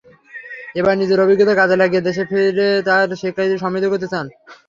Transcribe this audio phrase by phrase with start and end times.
[0.75, 4.25] এবার নিজের অভিজ্ঞতা কাজে লাগিয়ে দেশে ফিরে তাঁর শিক্ষার্থীদের সমৃদ্ধ করতে চান।